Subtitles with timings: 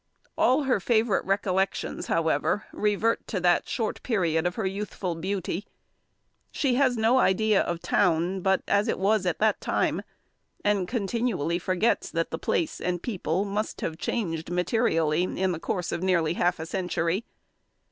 [0.35, 5.67] All her favourite recollections, however, revert to that short period of her youthful beauty.
[6.49, 10.01] She has no idea of town but as it was at that time;
[10.65, 15.91] and continually forgets that the place and people must have changed materially in the course
[15.91, 17.23] of nearly half a century.